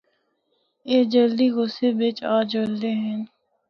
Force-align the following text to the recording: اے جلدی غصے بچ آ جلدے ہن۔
اے 0.89 0.97
جلدی 1.13 1.47
غصے 1.55 1.89
بچ 1.97 2.17
آ 2.33 2.35
جلدے 2.51 2.91
ہن۔ 3.01 3.19